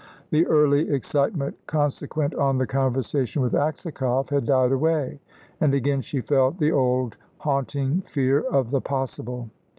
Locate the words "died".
4.47-4.71